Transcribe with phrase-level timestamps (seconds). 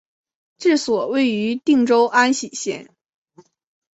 [0.57, 2.89] 治所位于定州安喜县。